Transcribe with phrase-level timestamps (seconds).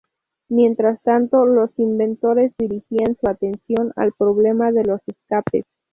[0.49, 5.63] Mientras tanto, los inventores dirigían su atención al problema de los escapes.